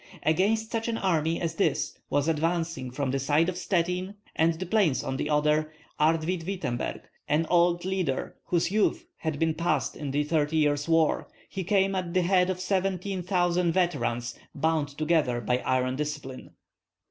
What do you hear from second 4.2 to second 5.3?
and the plains on the